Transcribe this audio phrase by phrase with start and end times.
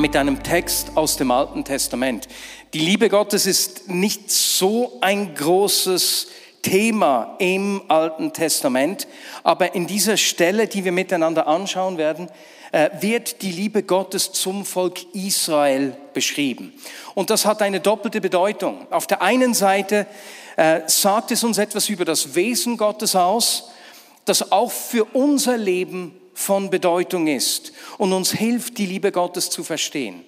[0.00, 2.26] mit einem Text aus dem Alten Testament.
[2.72, 6.28] Die Liebe Gottes ist nicht so ein großes
[6.62, 9.06] Thema im Alten Testament,
[9.42, 12.28] aber in dieser Stelle, die wir miteinander anschauen werden,
[12.72, 16.72] äh, wird die Liebe Gottes zum Volk Israel beschrieben.
[17.14, 18.86] Und das hat eine doppelte Bedeutung.
[18.90, 20.06] Auf der einen Seite
[20.56, 23.70] äh, sagt es uns etwas über das Wesen Gottes aus,
[24.24, 29.62] das auch für unser Leben von Bedeutung ist und uns hilft, die Liebe Gottes zu
[29.62, 30.24] verstehen.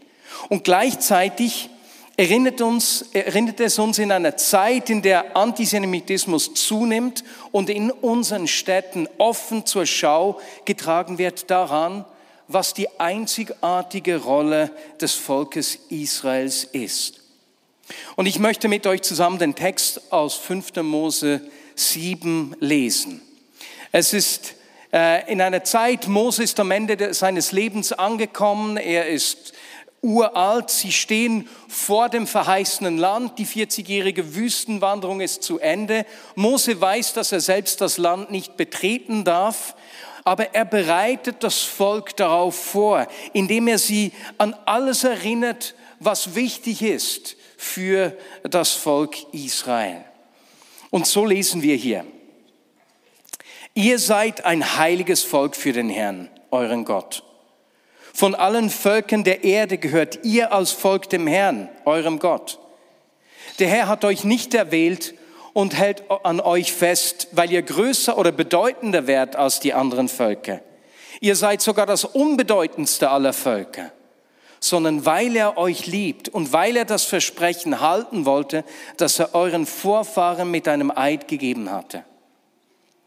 [0.49, 1.71] Und gleichzeitig
[2.17, 8.47] erinnert, uns, erinnert es uns in einer Zeit, in der Antisemitismus zunimmt und in unseren
[8.47, 12.05] Städten offen zur Schau getragen wird daran,
[12.47, 14.71] was die einzigartige Rolle
[15.01, 17.21] des Volkes Israels ist.
[18.17, 20.77] Und ich möchte mit euch zusammen den Text aus 5.
[20.83, 21.41] Mose
[21.75, 23.23] 7 lesen.
[23.93, 24.55] Es ist
[24.93, 29.55] in einer Zeit, Mose ist am Ende seines Lebens angekommen, er ist
[30.03, 36.05] uralt, sie stehen vor dem verheißenen Land, die 40-jährige Wüstenwanderung ist zu Ende.
[36.35, 39.77] Mose weiß, dass er selbst das Land nicht betreten darf,
[40.25, 46.83] aber er bereitet das Volk darauf vor, indem er sie an alles erinnert, was wichtig
[46.83, 50.05] ist für das Volk Israel.
[50.91, 52.05] Und so lesen wir hier.
[53.75, 57.23] Ihr seid ein heiliges Volk für den Herrn, euren Gott.
[58.13, 62.59] Von allen Völkern der Erde gehört ihr als Volk dem Herrn, eurem Gott.
[63.59, 65.15] Der Herr hat euch nicht erwählt
[65.55, 70.61] und hält an euch fest, weil ihr größer oder bedeutender wärt als die anderen Völker.
[71.21, 73.91] Ihr seid sogar das unbedeutendste aller Völker,
[74.61, 78.65] sondern weil er euch liebt und weil er das Versprechen halten wollte,
[78.99, 82.05] das er euren Vorfahren mit einem Eid gegeben hatte.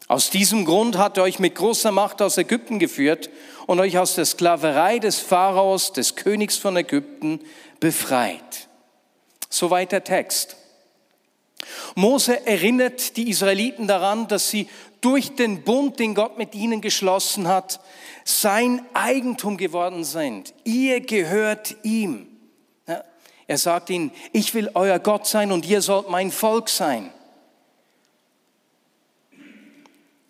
[0.07, 3.29] Aus diesem Grund hat er euch mit großer Macht aus Ägypten geführt
[3.65, 7.39] und euch aus der Sklaverei des Pharaos, des Königs von Ägypten,
[7.79, 8.67] befreit.
[9.49, 10.57] Soweit der Text.
[11.95, 14.67] Mose erinnert die Israeliten daran, dass sie
[15.01, 17.79] durch den Bund, den Gott mit ihnen geschlossen hat,
[18.23, 20.53] sein Eigentum geworden sind.
[20.63, 22.27] Ihr gehört ihm.
[23.47, 27.11] Er sagt ihnen, ich will euer Gott sein und ihr sollt mein Volk sein.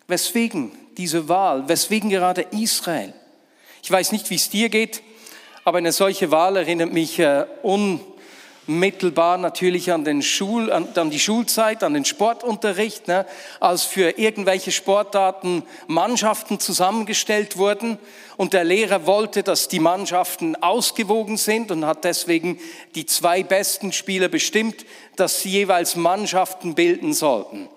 [0.08, 1.68] Weswegen diese Wahl?
[1.68, 3.12] Weswegen gerade Israel?
[3.82, 5.02] Ich weiß nicht, wie es dir geht,
[5.64, 11.18] aber eine solche Wahl erinnert mich äh, unmittelbar natürlich an, den Schul, an, an die
[11.18, 13.26] Schulzeit, an den Sportunterricht, ne,
[13.58, 17.98] als für irgendwelche Sportarten Mannschaften zusammengestellt wurden
[18.36, 22.60] und der Lehrer wollte, dass die Mannschaften ausgewogen sind und hat deswegen
[22.94, 27.68] die zwei besten Spieler bestimmt, dass sie jeweils Mannschaften bilden sollten.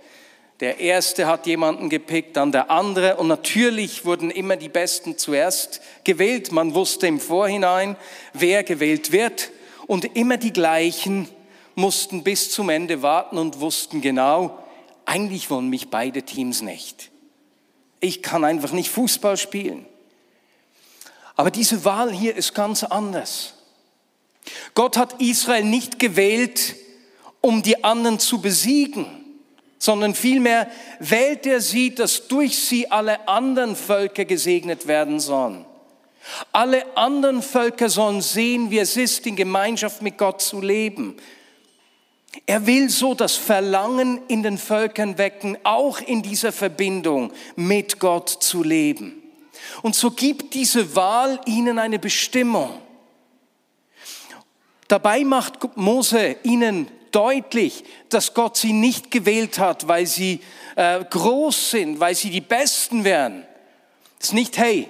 [0.59, 3.15] Der erste hat jemanden gepickt, dann der andere.
[3.15, 6.51] Und natürlich wurden immer die Besten zuerst gewählt.
[6.51, 7.95] Man wusste im Vorhinein,
[8.33, 9.51] wer gewählt wird.
[9.87, 11.29] Und immer die gleichen
[11.75, 14.59] mussten bis zum Ende warten und wussten genau,
[15.05, 17.09] eigentlich wollen mich beide Teams nicht.
[18.01, 19.85] Ich kann einfach nicht Fußball spielen.
[21.37, 23.53] Aber diese Wahl hier ist ganz anders.
[24.73, 26.75] Gott hat Israel nicht gewählt,
[27.39, 29.18] um die anderen zu besiegen
[29.79, 30.69] sondern vielmehr
[30.99, 35.65] wählt er sie, dass durch sie alle anderen Völker gesegnet werden sollen.
[36.51, 41.15] Alle anderen Völker sollen sehen, wie es ist, in Gemeinschaft mit Gott zu leben.
[42.45, 48.29] Er will so das Verlangen in den Völkern wecken, auch in dieser Verbindung mit Gott
[48.29, 49.23] zu leben.
[49.81, 52.69] Und so gibt diese Wahl ihnen eine Bestimmung.
[54.87, 60.41] Dabei macht Mose ihnen deutlich, dass Gott sie nicht gewählt hat, weil sie
[60.75, 63.45] äh, groß sind, weil sie die Besten wären.
[64.19, 64.89] Es ist nicht, hey,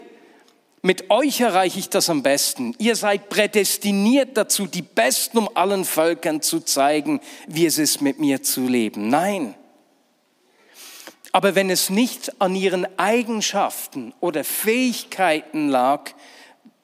[0.82, 2.74] mit euch erreiche ich das am besten.
[2.78, 8.20] Ihr seid prädestiniert dazu, die Besten um allen Völkern zu zeigen, wie es ist, mit
[8.20, 9.10] mir zu leben.
[9.10, 9.56] Nein.
[11.32, 16.12] Aber wenn es nicht an ihren Eigenschaften oder Fähigkeiten lag,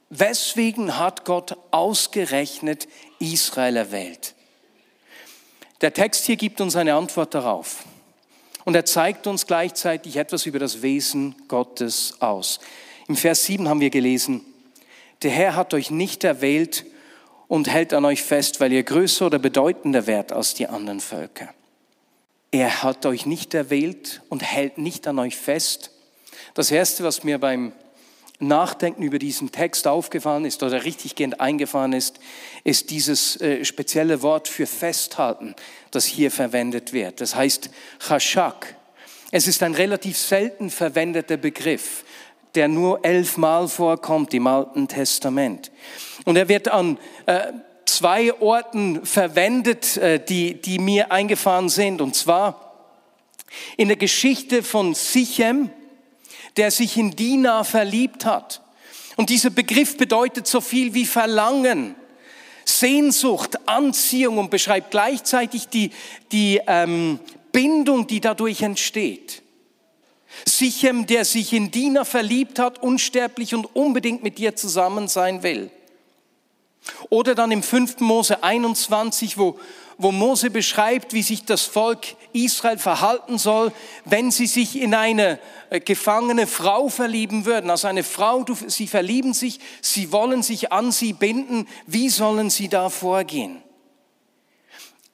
[0.09, 2.87] weswegen hat Gott ausgerechnet
[3.19, 4.34] Israel erwählt?
[5.81, 7.83] Der Text hier gibt uns eine Antwort darauf.
[8.63, 12.59] Und er zeigt uns gleichzeitig etwas über das Wesen Gottes aus.
[13.07, 14.41] Im Vers 7 haben wir gelesen,
[15.21, 16.85] Der Herr hat euch nicht erwählt
[17.47, 21.53] und hält an euch fest, weil ihr größer oder bedeutender wärt als die anderen Völker.
[22.51, 25.91] Er hat euch nicht erwählt und hält nicht an euch fest.
[26.53, 27.73] Das Erste, was mir beim
[28.39, 32.19] Nachdenken über diesen Text aufgefallen ist oder richtiggehend eingefahren ist,
[32.63, 35.55] ist dieses äh, spezielle Wort für festhalten,
[35.91, 37.21] das hier verwendet wird.
[37.21, 38.75] Das heißt Chashak.
[39.31, 42.03] Es ist ein relativ selten verwendeter Begriff,
[42.55, 45.71] der nur elfmal vorkommt im Alten Testament.
[46.25, 47.51] Und er wird an äh,
[47.85, 52.01] zwei Orten verwendet, äh, die, die mir eingefahren sind.
[52.01, 52.65] Und zwar
[53.77, 55.69] in der Geschichte von Sichem,
[56.57, 58.61] der sich in Dina verliebt hat.
[59.15, 61.95] Und dieser Begriff bedeutet so viel wie Verlangen,
[62.65, 65.91] Sehnsucht, Anziehung und beschreibt gleichzeitig die,
[66.31, 67.19] die ähm,
[67.51, 69.43] Bindung, die dadurch entsteht.
[70.45, 75.71] Sichem, der sich in Dina verliebt hat, unsterblich und unbedingt mit dir zusammen sein will.
[77.09, 77.99] Oder dann im 5.
[78.01, 79.57] Mose 21, wo,
[79.97, 83.71] wo Mose beschreibt, wie sich das Volk Israel verhalten soll,
[84.03, 85.39] wenn sie sich in eine
[85.69, 87.69] äh, gefangene Frau verlieben würden.
[87.69, 91.67] Also eine Frau, sie verlieben sich, sie wollen sich an sie binden.
[91.87, 93.64] Wie sollen sie da vorgehen?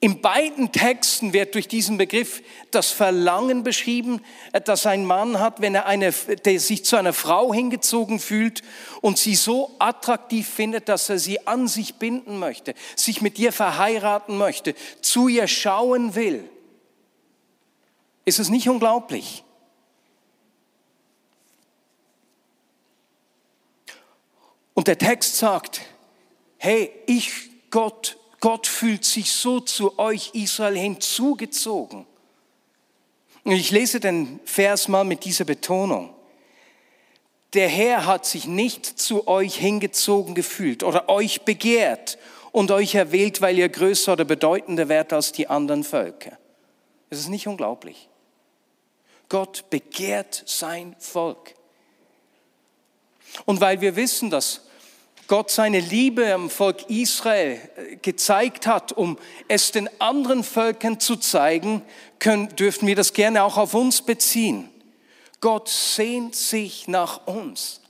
[0.02, 4.20] In beiden Texten wird durch diesen Begriff das Verlangen beschrieben,
[4.52, 8.62] äh, das ein Mann hat, wenn er eine, der sich zu einer Frau hingezogen fühlt
[9.00, 13.52] und sie so attraktiv findet, dass er sie an sich binden möchte, sich mit ihr
[13.52, 16.50] verheiraten möchte, zu ihr schauen will.
[18.24, 19.44] Ist es nicht unglaublich?
[24.74, 25.80] Und der Text sagt,
[26.58, 27.30] hey, ich,
[27.70, 32.06] Gott, Gott fühlt sich so zu euch Israel hinzugezogen.
[33.44, 36.12] Und ich lese den Vers mal mit dieser Betonung.
[37.52, 42.18] Der Herr hat sich nicht zu euch hingezogen gefühlt oder euch begehrt
[42.50, 46.36] und euch erwählt, weil ihr größer oder bedeutender wärt als die anderen Völker.
[47.10, 48.08] Es ist nicht unglaublich.
[49.28, 51.54] Gott begehrt sein Volk.
[53.44, 54.62] Und weil wir wissen, dass
[55.28, 61.16] Gott seine Liebe am Volk Israel äh, gezeigt hat, um es den anderen Völkern zu
[61.16, 61.82] zeigen,
[62.18, 64.68] können, dürfen wir das gerne auch auf uns beziehen.
[65.40, 67.80] Gott sehnt sich nach uns.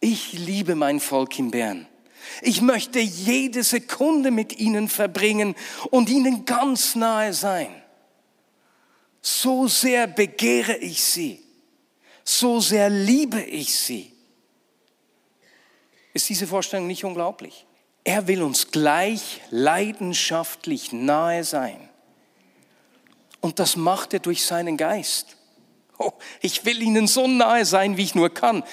[0.00, 1.86] Ich liebe mein Volk in Bern.
[2.42, 5.54] Ich möchte jede Sekunde mit ihnen verbringen
[5.90, 7.68] und ihnen ganz nahe sein.
[9.20, 11.42] So sehr begehre ich sie
[12.24, 14.12] so sehr liebe ich sie.
[16.12, 17.66] Ist diese Vorstellung nicht unglaublich?
[18.04, 21.88] Er will uns gleich leidenschaftlich nahe sein.
[23.40, 25.36] Und das macht er durch seinen Geist.
[25.98, 28.64] Oh, ich will ihnen so nahe sein, wie ich nur kann.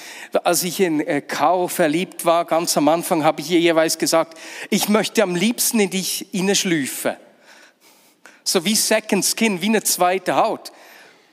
[0.44, 4.38] Als ich in äh, Caro verliebt war, ganz am Anfang, habe ich ihr jeweils gesagt,
[4.70, 7.18] ich möchte am liebsten in dich schlüpfen.
[8.46, 10.72] So wie Second Skin, wie eine zweite Haut.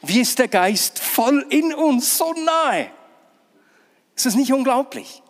[0.06, 2.90] Wie ist der Geist voll in uns, so nahe?
[4.14, 5.22] Ist das nicht unglaublich?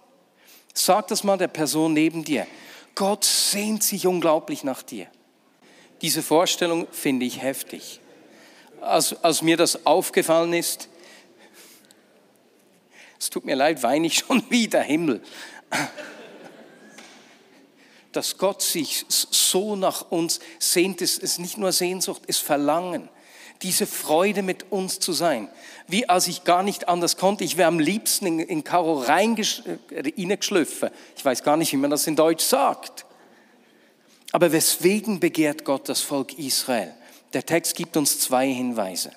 [0.73, 2.47] Sag das mal der Person neben dir.
[2.95, 5.07] Gott sehnt sich unglaublich nach dir.
[6.03, 8.01] Diese Vorstellung finde ich heftig.
[8.81, 10.89] Als, als mir das aufgefallen ist,
[13.19, 15.23] es tut mir leid, weine ich schon wieder, Himmel.
[18.13, 23.09] Dass Gott sich so nach uns sehnt, es ist nicht nur Sehnsucht, es ist Verlangen
[23.63, 25.49] diese Freude mit uns zu sein.
[25.87, 30.91] Wie als ich gar nicht anders konnte, ich wäre am liebsten in, in Karo reingeschlüpfen.
[31.17, 33.07] Ich weiß gar nicht, wie man das in Deutsch sagt.
[34.33, 36.93] Aber weswegen begehrt Gott das Volk Israel?
[37.33, 39.13] Der Text gibt uns zwei Hinweise.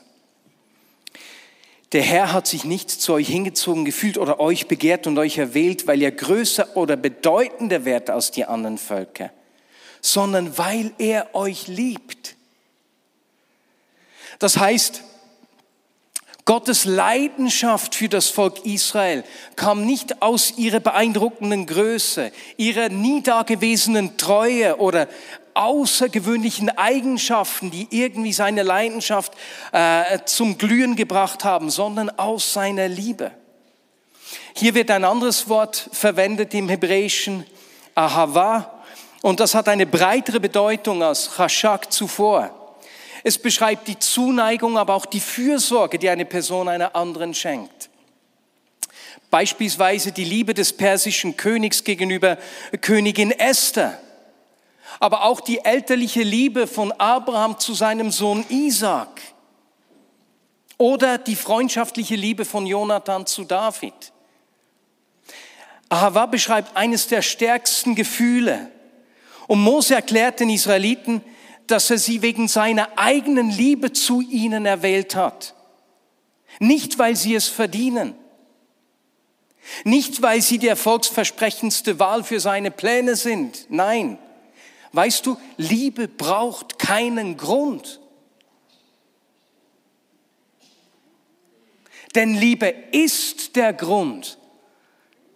[1.93, 5.87] Der Herr hat sich nicht zu euch hingezogen gefühlt oder euch begehrt und euch erwählt,
[5.87, 9.31] weil ihr größer oder bedeutender wärt als die anderen Völker,
[10.01, 12.36] sondern weil er euch liebt.
[14.39, 15.03] Das heißt,
[16.45, 19.25] Gottes Leidenschaft für das Volk Israel
[19.57, 25.09] kam nicht aus ihrer beeindruckenden Größe, ihrer nie dagewesenen Treue oder
[25.55, 29.33] außergewöhnlichen Eigenschaften, die irgendwie seine Leidenschaft
[29.73, 33.31] äh, zum Glühen gebracht haben, sondern aus seiner Liebe.
[34.55, 37.45] Hier wird ein anderes Wort verwendet im Hebräischen,
[37.93, 38.73] Ahava,
[39.21, 42.66] und das hat eine breitere Bedeutung als Chashak zuvor.
[43.27, 47.89] Es beschreibt die Zuneigung, aber auch die Fürsorge, die eine Person einer anderen schenkt.
[49.29, 52.37] Beispielsweise die Liebe des persischen Königs gegenüber
[52.79, 53.99] Königin Esther.
[55.01, 59.21] Aber auch die elterliche Liebe von Abraham zu seinem Sohn Isaac.
[60.77, 64.13] Oder die freundschaftliche Liebe von Jonathan zu David.
[65.89, 68.71] Ahava beschreibt eines der stärksten Gefühle.
[69.47, 71.21] Und Mose erklärt den Israeliten,
[71.71, 75.55] dass er sie wegen seiner eigenen Liebe zu ihnen erwählt hat.
[76.59, 78.15] Nicht, weil sie es verdienen.
[79.83, 83.65] Nicht, weil sie die erfolgsversprechendste Wahl für seine Pläne sind.
[83.69, 84.17] Nein.
[84.93, 87.99] Weißt du, Liebe braucht keinen Grund.
[92.15, 94.39] Denn Liebe ist der Grund,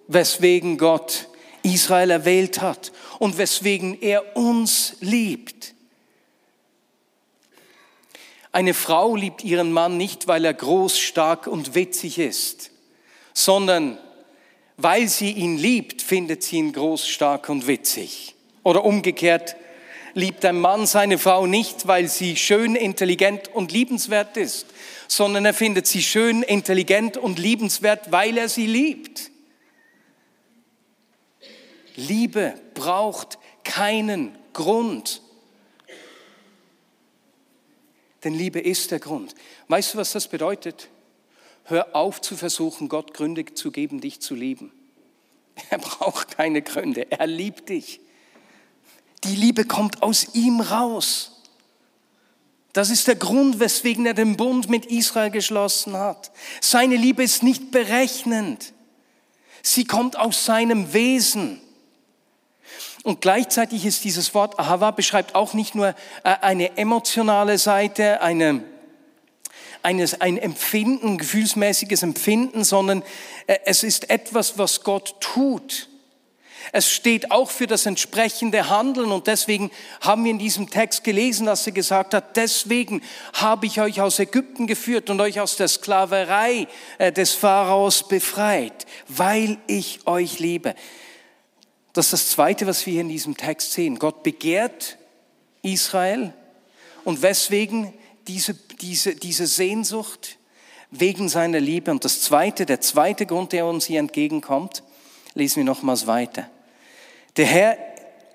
[0.08, 1.28] weswegen Gott
[1.64, 5.71] Israel erwählt hat und weswegen er uns liebt.
[8.52, 12.72] Eine Frau liebt ihren Mann nicht, weil er groß, stark und witzig ist,
[13.34, 13.98] sondern
[14.78, 18.36] weil sie ihn liebt, findet sie ihn groß, stark und witzig.
[18.64, 19.56] Oder umgekehrt,
[20.14, 24.66] liebt ein Mann seine Frau nicht, weil sie schön, intelligent und liebenswert ist,
[25.08, 29.32] sondern er findet sie schön, intelligent und liebenswert, weil er sie liebt.
[31.96, 35.22] Liebe braucht keinen Grund.
[38.24, 39.34] Denn Liebe ist der Grund.
[39.68, 40.90] Weißt du, was das bedeutet?
[41.66, 44.72] Hör auf zu versuchen, Gott Gründe zu geben, dich zu lieben.
[45.70, 47.12] Er braucht keine Gründe.
[47.12, 48.00] Er liebt dich.
[49.24, 51.42] Die Liebe kommt aus ihm raus.
[52.74, 56.32] Das ist der Grund, weswegen er den Bund mit Israel geschlossen hat.
[56.62, 58.74] Seine Liebe ist nicht berechnend.
[59.62, 61.61] Sie kommt aus seinem Wesen.
[63.04, 65.94] Und gleichzeitig ist dieses Wort Ahava beschreibt auch nicht nur äh,
[66.24, 68.64] eine emotionale Seite, eine,
[69.82, 73.02] eines, ein Empfinden, gefühlsmäßiges Empfinden, sondern
[73.48, 75.90] äh, es ist etwas, was Gott tut.
[76.74, 81.48] Es steht auch für das entsprechende Handeln und deswegen haben wir in diesem Text gelesen,
[81.48, 83.02] dass er gesagt hat, deswegen
[83.34, 86.68] habe ich euch aus Ägypten geführt und euch aus der Sklaverei
[87.00, 90.76] äh, des Pharaos befreit, weil ich euch liebe.
[91.94, 94.00] Das ist das Zweite, was wir hier in diesem Text sehen.
[94.00, 94.98] Gott begehrt
[95.62, 96.34] Israel
[97.04, 97.94] und weswegen
[98.28, 100.38] diese, diese, diese Sehnsucht?
[100.94, 101.90] Wegen seiner Liebe.
[101.90, 104.84] Und das Zweite, der zweite Grund, der uns hier entgegenkommt,
[105.36, 106.50] lesen wir nochmals weiter.
[107.38, 107.78] Der Herr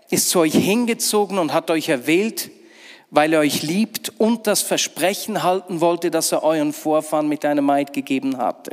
[0.08, 2.50] ist zu euch hingezogen und hat euch erwählt,
[3.10, 7.62] weil er euch liebt und das Versprechen halten wollte, das er euren Vorfahren mit einer
[7.62, 8.72] Maid gegeben hatte.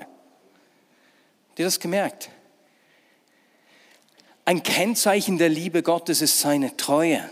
[1.50, 2.30] Habt ihr das gemerkt?
[4.46, 7.30] Ein Kennzeichen der Liebe Gottes ist seine Treue.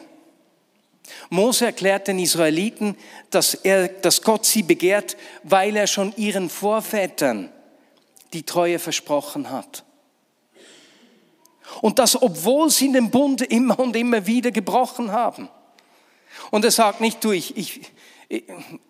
[1.29, 2.95] Mose erklärt den Israeliten,
[3.29, 7.51] dass, er, dass Gott sie begehrt, weil er schon ihren Vorvätern
[8.33, 9.83] die Treue versprochen hat.
[11.81, 15.49] Und das, obwohl sie den Bund immer und immer wieder gebrochen haben.
[16.49, 17.81] Und er sagt nicht, du, ich, ich,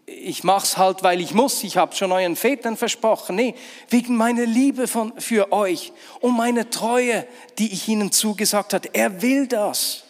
[0.06, 3.36] ich mach's halt, weil ich muss, ich habe schon euren Vätern versprochen.
[3.36, 3.56] Nee,
[3.90, 7.26] wegen meiner Liebe von, für euch und meiner Treue,
[7.58, 8.90] die ich ihnen zugesagt hat.
[8.94, 10.04] Er will das.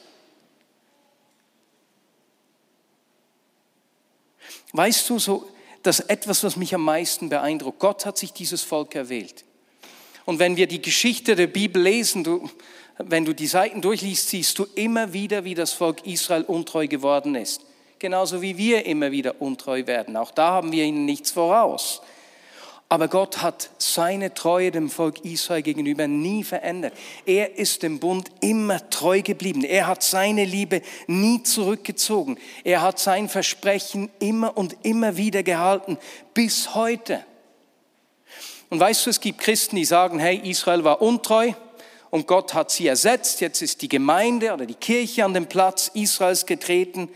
[4.74, 5.48] Weißt du, so,
[5.82, 7.80] das ist etwas, was mich am meisten beeindruckt.
[7.80, 9.46] Gott hat sich dieses Volk erwählt.
[10.26, 12.50] Und wenn wir die Geschichte der Bibel lesen, du,
[12.98, 17.36] wenn du die Seiten durchliest, siehst du immer wieder, wie das Volk Israel untreu geworden
[17.36, 17.62] ist
[18.02, 20.18] genauso wie wir immer wieder untreu werden.
[20.18, 22.02] Auch da haben wir ihnen nichts voraus.
[22.90, 26.94] Aber Gott hat seine Treue dem Volk Israel gegenüber nie verändert.
[27.26, 29.64] Er ist dem Bund immer treu geblieben.
[29.64, 32.38] Er hat seine Liebe nie zurückgezogen.
[32.66, 35.98] Er hat sein Versprechen immer und immer wieder gehalten,
[36.34, 37.24] bis heute.
[38.70, 41.54] Und weißt du, es gibt Christen, die sagen, hey, Israel war untreu
[42.10, 43.42] und Gott hat sie ersetzt.
[43.42, 47.10] Jetzt ist die Gemeinde oder die Kirche an den Platz Israels getreten.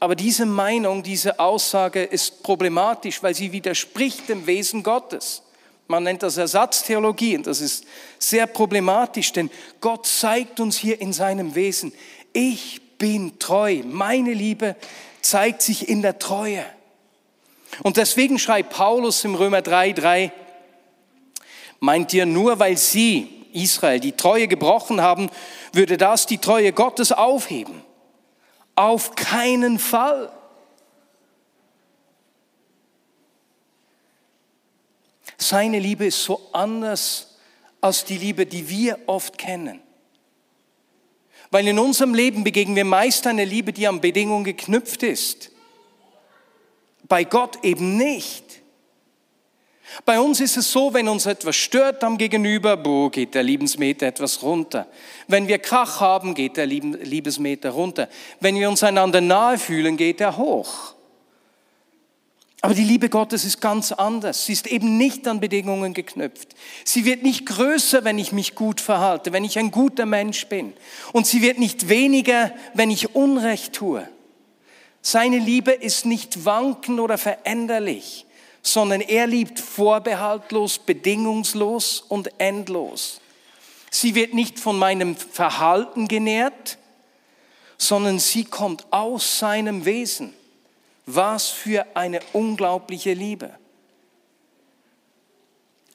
[0.00, 5.42] Aber diese Meinung, diese Aussage ist problematisch, weil sie widerspricht dem Wesen Gottes.
[5.88, 7.84] Man nennt das Ersatztheologie und das ist
[8.18, 11.92] sehr problematisch, denn Gott zeigt uns hier in seinem Wesen,
[12.32, 13.82] ich bin treu.
[13.84, 14.74] Meine Liebe
[15.20, 16.64] zeigt sich in der Treue.
[17.82, 20.30] Und deswegen schreibt Paulus im Römer 3,3,
[21.80, 25.28] meint ihr nur, weil sie, Israel, die Treue gebrochen haben,
[25.72, 27.82] würde das die Treue Gottes aufheben?
[28.80, 30.32] Auf keinen Fall.
[35.36, 37.36] Seine Liebe ist so anders
[37.82, 39.82] als die Liebe, die wir oft kennen.
[41.50, 45.50] Weil in unserem Leben begegnen wir meist eine Liebe, die an Bedingungen geknüpft ist.
[47.02, 48.44] Bei Gott eben nicht.
[50.04, 54.06] Bei uns ist es so, wenn uns etwas stört am Gegenüber, boah, geht der Liebesmeter
[54.06, 54.86] etwas runter.
[55.26, 58.08] Wenn wir Krach haben, geht der Liebesmeter runter.
[58.38, 60.94] Wenn wir uns einander nahe fühlen, geht er hoch.
[62.62, 64.44] Aber die Liebe Gottes ist ganz anders.
[64.44, 66.54] Sie ist eben nicht an Bedingungen geknüpft.
[66.84, 70.74] Sie wird nicht größer, wenn ich mich gut verhalte, wenn ich ein guter Mensch bin.
[71.12, 74.06] Und sie wird nicht weniger, wenn ich Unrecht tue.
[75.00, 78.26] Seine Liebe ist nicht wanken oder veränderlich,
[78.62, 83.20] sondern er liebt vorbehaltlos, bedingungslos und endlos.
[83.90, 86.78] Sie wird nicht von meinem Verhalten genährt,
[87.76, 90.34] sondern sie kommt aus seinem Wesen.
[91.06, 93.58] Was für eine unglaubliche Liebe.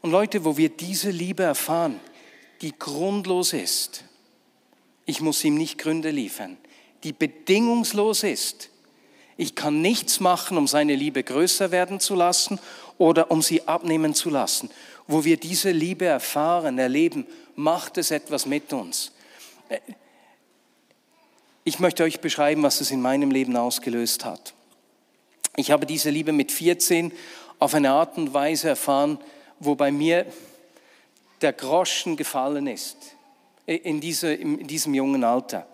[0.01, 1.99] Und Leute, wo wir diese Liebe erfahren,
[2.61, 4.03] die grundlos ist,
[5.05, 6.57] ich muss ihm nicht Gründe liefern,
[7.03, 8.69] die bedingungslos ist,
[9.37, 12.59] ich kann nichts machen, um seine Liebe größer werden zu lassen
[12.97, 14.69] oder um sie abnehmen zu lassen.
[15.07, 19.11] Wo wir diese Liebe erfahren, erleben, macht es etwas mit uns.
[21.63, 24.53] Ich möchte euch beschreiben, was es in meinem Leben ausgelöst hat.
[25.57, 27.11] Ich habe diese Liebe mit 14
[27.59, 29.17] auf eine Art und Weise erfahren,
[29.59, 30.25] wo bei mir
[31.41, 32.97] der Groschen gefallen ist,
[33.65, 35.67] in, diese, in diesem jungen Alter.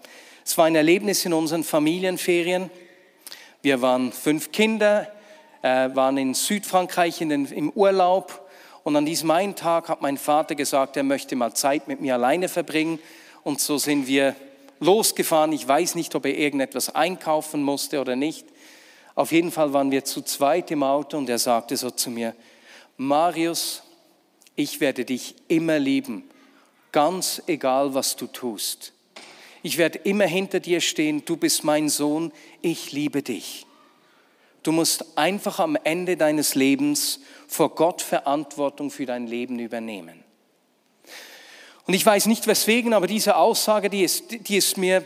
[0.45, 2.69] Es war ein Erlebnis in unseren Familienferien.
[3.63, 5.07] Wir waren fünf Kinder,
[5.61, 8.49] äh, waren in Südfrankreich in den, im Urlaub
[8.83, 12.15] und an diesem einen Tag hat mein Vater gesagt, er möchte mal Zeit mit mir
[12.15, 12.97] alleine verbringen
[13.43, 14.35] und so sind wir
[14.79, 15.53] losgefahren.
[15.53, 18.47] Ich weiß nicht, ob er irgendetwas einkaufen musste oder nicht.
[19.13, 22.33] Auf jeden Fall waren wir zu zweit im Auto und er sagte so zu mir,
[22.97, 23.83] Marius,
[24.55, 26.23] ich werde dich immer lieben,
[26.91, 28.93] ganz egal, was du tust.
[29.63, 33.65] Ich werde immer hinter dir stehen, du bist mein Sohn, ich liebe dich.
[34.63, 40.23] Du musst einfach am Ende deines Lebens vor Gott Verantwortung für dein Leben übernehmen.
[41.87, 45.03] Und ich weiß nicht weswegen, aber diese Aussage, die ist, die ist mir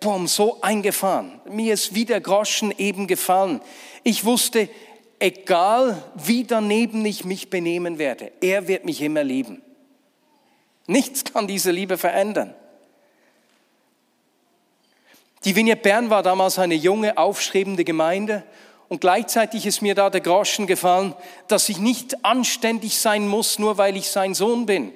[0.00, 1.40] boom, so eingefahren.
[1.50, 3.60] Mir ist wie der Groschen eben gefallen.
[4.04, 4.68] Ich wusste,
[5.18, 9.62] egal wie daneben ich mich benehmen werde, er wird mich immer lieben.
[10.86, 12.54] Nichts kann diese Liebe verändern.
[15.44, 18.44] Die Vignette Bern war damals eine junge, aufstrebende Gemeinde
[18.88, 21.14] und gleichzeitig ist mir da der Groschen gefallen,
[21.46, 24.92] dass ich nicht anständig sein muss, nur weil ich sein Sohn bin,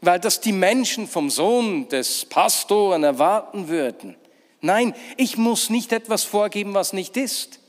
[0.00, 4.16] weil das die Menschen vom Sohn des Pastoren erwarten würden.
[4.60, 7.60] Nein, ich muss nicht etwas vorgeben, was nicht ist.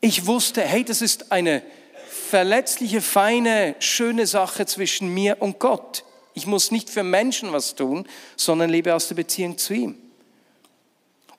[0.00, 1.62] Ich wusste, hey, das ist eine
[2.08, 6.04] verletzliche, feine, schöne Sache zwischen mir und Gott.
[6.34, 10.01] Ich muss nicht für Menschen was tun, sondern lebe aus der Beziehung zu ihm.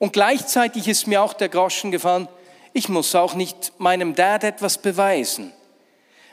[0.04, 2.28] Und gleichzeitig ist mir auch der Groschen gefallen,
[2.74, 5.54] ich muss auch nicht meinem Dad etwas beweisen.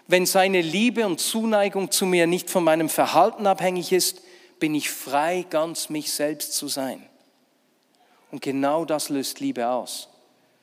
[0.09, 4.23] Wenn seine Liebe und Zuneigung zu mir nicht von meinem Verhalten abhängig ist,
[4.59, 7.07] bin ich frei, ganz mich selbst zu sein.
[8.33, 10.09] Und genau das löst Liebe aus.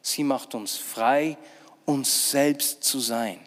[0.02, 1.38] Sie macht uns frei,
[1.86, 3.40] uns selbst zu sein.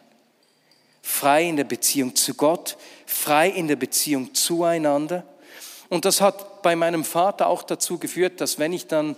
[1.02, 5.22] Frei in der Beziehung zu Gott, frei in der Beziehung zueinander.
[5.90, 9.16] Und das hat bei meinem Vater auch dazu geführt, dass wenn ich dann,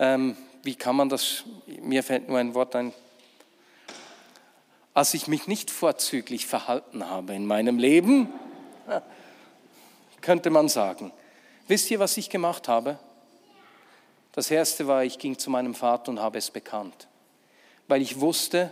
[0.00, 2.92] ähm, wie kann man das, mir fällt nur ein Wort ein,
[4.94, 8.28] als ich mich nicht vorzüglich verhalten habe in meinem Leben,
[10.20, 11.12] könnte man sagen.
[11.68, 12.98] Wisst ihr, was ich gemacht habe?
[14.32, 17.06] Das erste war, ich ging zu meinem Vater und habe es bekannt,
[17.86, 18.70] weil ich wusste,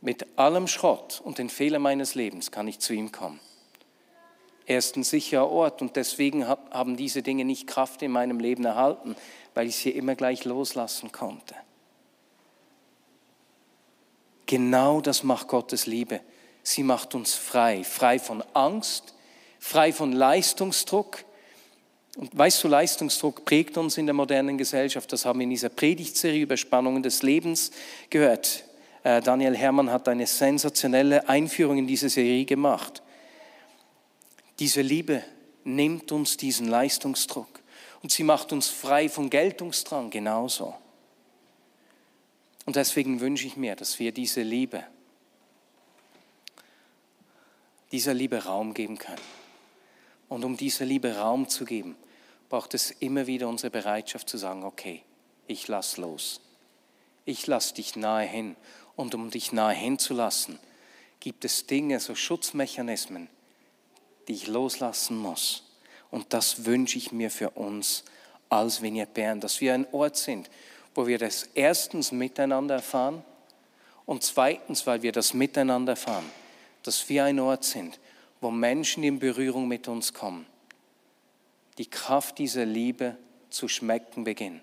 [0.00, 3.38] mit allem Schrott und den Fehlern meines Lebens kann ich zu ihm kommen.
[4.66, 8.64] Er ist ein sicherer Ort und deswegen haben diese Dinge nicht Kraft in meinem Leben
[8.64, 9.16] erhalten,
[9.54, 11.54] weil ich sie immer gleich loslassen konnte.
[14.46, 16.20] Genau das macht Gottes Liebe.
[16.62, 19.14] Sie macht uns frei, frei von Angst,
[19.58, 21.24] frei von Leistungsdruck.
[22.16, 25.12] Und weißt du, Leistungsdruck prägt uns in der modernen Gesellschaft.
[25.12, 27.70] Das haben wir in dieser Predigtserie über Spannungen des Lebens
[28.10, 28.64] gehört.
[29.02, 33.01] Äh, Daniel Hermann hat eine sensationelle Einführung in diese Serie gemacht.
[34.58, 35.24] Diese Liebe
[35.64, 37.62] nimmt uns diesen Leistungsdruck
[38.02, 40.74] und sie macht uns frei von Geltungsdrang genauso.
[42.64, 44.84] Und deswegen wünsche ich mir, dass wir diese Liebe,
[47.90, 49.20] dieser Liebe Raum geben können.
[50.28, 51.96] Und um dieser Liebe Raum zu geben,
[52.48, 55.02] braucht es immer wieder unsere Bereitschaft zu sagen, okay,
[55.46, 56.40] ich lass los.
[57.24, 58.56] Ich lass dich nahe hin.
[58.96, 60.58] Und um dich nahe hinzulassen,
[61.20, 63.28] gibt es Dinge, so Schutzmechanismen,
[64.28, 65.64] die ich loslassen muss.
[66.10, 68.04] Und das wünsche ich mir für uns
[68.48, 70.50] als Vignette Bern, dass wir ein Ort sind,
[70.94, 73.24] wo wir das erstens miteinander erfahren
[74.04, 76.30] und zweitens, weil wir das miteinander erfahren,
[76.82, 77.98] dass wir ein Ort sind,
[78.40, 80.46] wo Menschen in Berührung mit uns kommen,
[81.78, 83.16] die Kraft dieser Liebe
[83.48, 84.60] zu schmecken beginnen.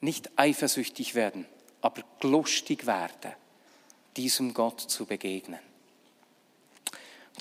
[0.00, 1.46] Nicht eifersüchtig werden
[1.86, 3.32] aber lustig werden,
[4.16, 5.60] diesem Gott zu begegnen.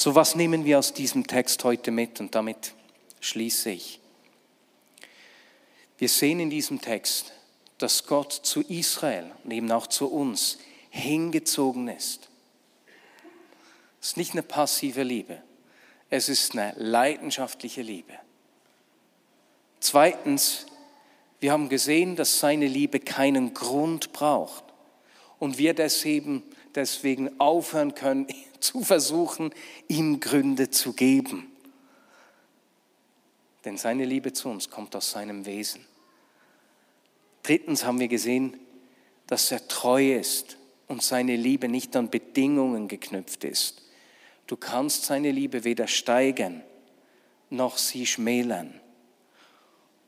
[0.06, 2.76] So was nehmen wir aus diesem Text heute mit und damit
[3.22, 4.00] schließe ich.
[5.98, 7.34] Wir sehen in diesem Text,
[7.80, 10.60] dass Gott zu Israel und eben auch zu uns
[10.91, 12.30] hingezogen ist.
[14.00, 15.41] Es ist nicht eine passive Liebe,
[16.12, 18.13] es ist eine leidenschaftliche Liebe.
[19.80, 20.68] Zweitens,
[21.39, 24.65] wir haben gesehen, dass seine Liebe keinen Grund braucht
[25.39, 26.44] und wir deswegen,
[26.76, 28.28] deswegen aufhören können
[28.65, 29.54] zu versuchen,
[29.88, 31.51] ihm Gründe zu geben.
[33.63, 35.86] Denn seine Liebe zu uns kommt aus seinem Wesen.
[37.43, 38.60] Drittens haben wir gesehen,
[39.28, 43.84] dass er treu ist und seine Liebe nicht an Bedingungen geknüpft ist.
[44.47, 46.63] Du kannst seine Liebe weder steigern
[47.49, 48.80] noch sie schmälern.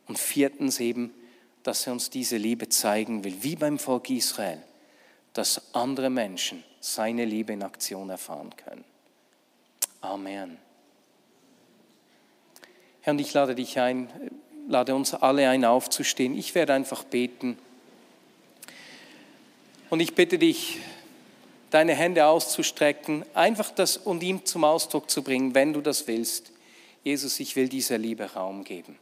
[0.08, 1.14] Und viertens eben,
[1.64, 4.62] dass er uns diese Liebe zeigen will, wie beim Volk Israel,
[5.34, 8.84] dass andere Menschen seine Liebe in Aktion erfahren können.
[10.02, 10.58] Amen.
[13.02, 14.10] Herr, und ich lade dich ein,
[14.68, 16.38] lade uns alle ein, aufzustehen.
[16.38, 17.58] Ich werde einfach beten.
[19.90, 20.80] Und ich bitte dich,
[21.70, 26.52] deine Hände auszustrecken, einfach das und ihm zum Ausdruck zu bringen, wenn du das willst.
[27.04, 28.98] Jesus, ich will dieser Liebe Raum geben.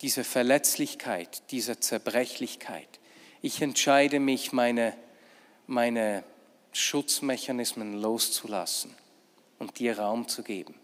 [0.00, 2.88] Diese Verletzlichkeit, diese Zerbrechlichkeit.
[3.42, 4.94] Ich entscheide mich, meine,
[5.70, 6.24] meine
[6.72, 8.94] Schutzmechanismen loszulassen
[9.58, 10.74] und dir Raum zu geben.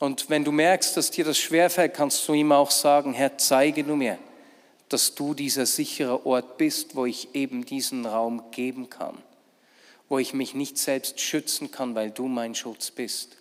[0.00, 3.84] Und wenn du merkst, dass dir das schwerfällt, kannst du ihm auch sagen, Herr, zeige
[3.84, 4.18] du mir,
[4.88, 9.16] dass du dieser sichere Ort bist, wo ich eben diesen Raum geben kann,
[10.08, 13.36] wo ich mich nicht selbst schützen kann, weil du mein Schutz bist.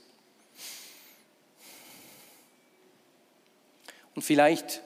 [4.16, 4.82] Und vielleicht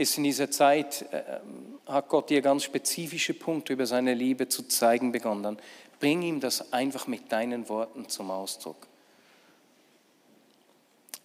[0.00, 1.40] ist in dieser Zeit, äh,
[1.86, 5.42] hat Gott dir ganz spezifische Punkte über seine Liebe zu zeigen begonnen.
[5.42, 5.58] Dann
[5.98, 8.88] bring ihm das einfach mit deinen Worten zum Ausdruck.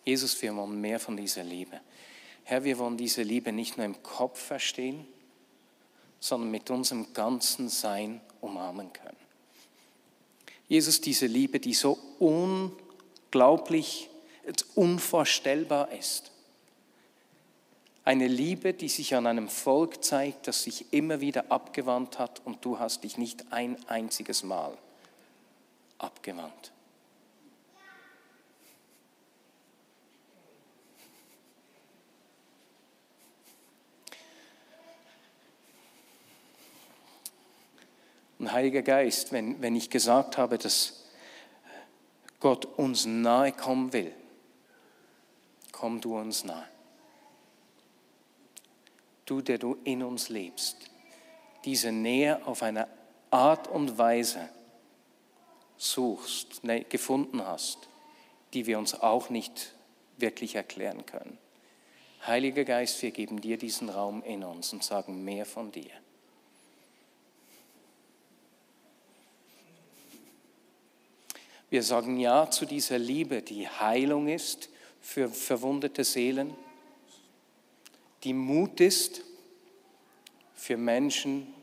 [0.03, 1.79] Jesus, wir wollen mehr von dieser Liebe.
[2.43, 5.07] Herr, wir wollen diese Liebe nicht nur im Kopf verstehen,
[6.19, 9.15] sondern mit unserem ganzen Sein umarmen können.
[10.67, 14.09] Jesus, diese Liebe, die so unglaublich,
[14.75, 16.31] unvorstellbar ist.
[18.05, 22.63] Eine Liebe, die sich an einem Volk zeigt, das sich immer wieder abgewandt hat und
[22.63, 24.77] du hast dich nicht ein einziges Mal
[25.97, 26.71] abgewandt.
[38.37, 41.05] Und Heiliger Geist, wenn, wenn ich gesagt habe, dass
[42.39, 44.13] Gott uns nahe kommen will,
[45.71, 46.74] komm du uns nahe.
[49.25, 50.77] Du, der du in uns lebst,
[51.65, 52.87] diese Nähe auf eine
[53.31, 54.49] Art und Weise
[55.77, 57.89] suchst, ne, gefunden hast,
[58.53, 59.73] die wir uns auch nicht
[60.17, 61.37] wirklich erklären können.
[62.25, 65.91] Heiliger Geist, wir geben dir diesen Raum in uns und sagen mehr von dir.
[71.69, 74.69] Wir sagen Ja zu dieser Liebe, die Heilung ist
[75.01, 76.55] für verwundete Seelen,
[78.25, 79.21] die Mut ist
[80.53, 81.53] für Menschen,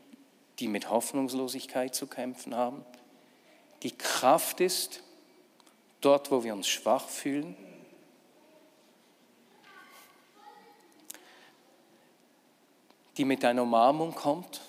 [0.57, 2.83] die mit Hoffnungslosigkeit zu kämpfen haben,
[3.83, 5.03] die Kraft ist
[6.01, 7.55] dort, wo wir uns schwach fühlen,
[13.17, 14.61] die mit einer Umarmung kommt,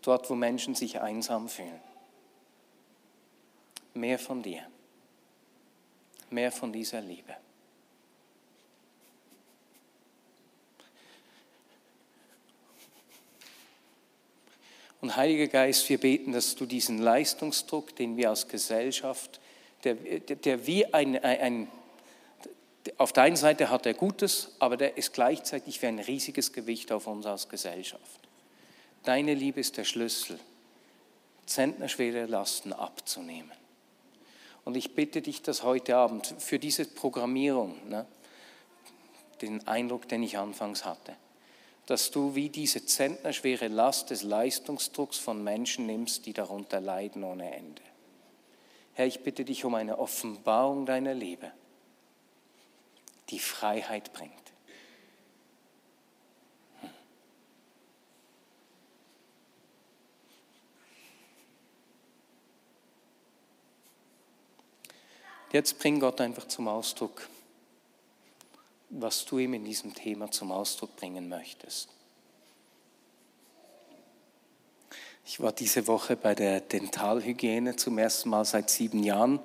[0.00, 1.80] dort, wo Menschen sich einsam fühlen
[3.96, 4.62] mehr von dir,
[6.30, 7.34] mehr von dieser Liebe.
[15.00, 19.40] Und Heiliger Geist, wir beten, dass du diesen Leistungsdruck, den wir als Gesellschaft,
[19.84, 21.68] der, der wie ein, ein,
[22.96, 26.92] auf der einen Seite hat er Gutes, aber der ist gleichzeitig wie ein riesiges Gewicht
[26.92, 28.20] auf uns als Gesellschaft.
[29.04, 30.40] Deine Liebe ist der Schlüssel,
[31.44, 33.52] zentnerschwere Lasten abzunehmen.
[34.64, 38.06] Und ich bitte dich, dass heute Abend für diese Programmierung, ne,
[39.40, 41.14] den Eindruck, den ich anfangs hatte,
[41.86, 47.54] dass du wie diese zentnerschwere Last des Leistungsdrucks von Menschen nimmst, die darunter leiden ohne
[47.54, 47.82] Ende.
[48.94, 51.52] Herr, ich bitte dich um eine Offenbarung deiner Liebe,
[53.30, 54.32] die Freiheit bringt.
[65.52, 67.28] Jetzt bring Gott einfach zum Ausdruck,
[69.00, 71.88] was du ihm in diesem Thema zum Ausdruck bringen möchtest.
[75.24, 79.40] Ich war diese Woche bei der Dentalhygiene zum ersten Mal seit sieben Jahren.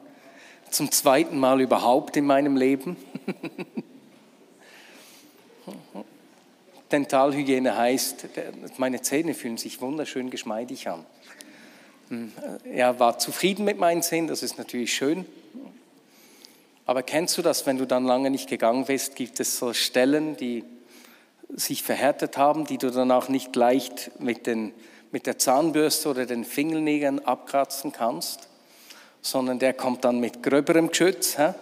[0.70, 2.98] Zum zweiten Mal überhaupt in meinem Leben.
[6.92, 8.28] Dentalhygiene heißt,
[8.78, 11.06] meine Zähne fühlen sich wunderschön geschmeidig an.
[12.10, 12.32] Hm,
[12.66, 15.26] er war zufrieden mit meinen Zähnen, das ist natürlich schön.
[16.92, 20.36] Aber kennst du das, wenn du dann lange nicht gegangen bist, gibt es so Stellen,
[20.36, 20.66] die
[21.48, 24.74] sich verhärtet haben, die du danach nicht leicht mit, den,
[25.10, 28.50] mit der Zahnbürste oder den Fingernägeln abkratzen kannst,
[29.22, 31.54] sondern der kommt dann mit gröberem Geschütz hä?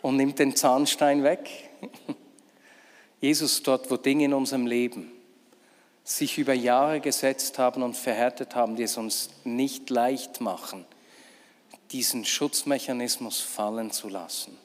[0.00, 1.50] und nimmt den Zahnstein weg.
[3.20, 5.10] Jesus, dort, wo Dinge in unserem Leben
[6.04, 10.84] sich über Jahre gesetzt haben und verhärtet haben, die es uns nicht leicht machen,
[11.92, 14.56] diesen Schutzmechanismus fallen zu lassen,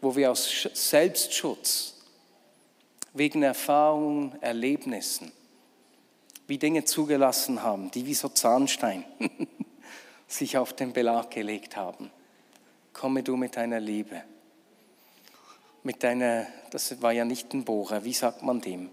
[0.00, 1.94] wo wir aus Selbstschutz,
[3.12, 5.32] wegen Erfahrungen, Erlebnissen,
[6.46, 9.04] wie Dinge zugelassen haben, die wie so Zahnstein
[10.28, 12.10] sich auf den Belag gelegt haben.
[12.92, 14.22] Komme du mit deiner Liebe,
[15.82, 18.90] mit deiner, das war ja nicht ein Bohrer, wie sagt man dem?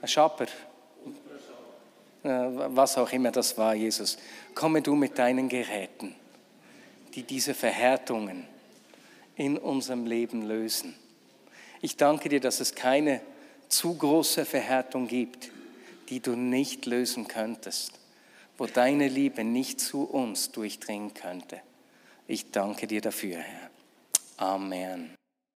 [0.00, 0.46] Ein Schapper,
[2.24, 4.16] was auch immer das war, Jesus.
[4.54, 6.14] Komme du mit deinen Geräten,
[7.14, 8.46] die diese Verhärtungen
[9.36, 10.94] in unserem Leben lösen.
[11.82, 13.20] Ich danke dir, dass es keine
[13.68, 15.50] zu große Verhärtung gibt,
[16.08, 17.92] die du nicht lösen könntest,
[18.56, 21.60] wo deine Liebe nicht zu uns durchdringen könnte.
[22.26, 23.70] Ich danke dir dafür, Herr.
[24.36, 25.14] Amen.